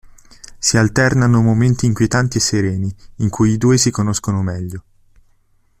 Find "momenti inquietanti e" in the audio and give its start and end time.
1.43-2.41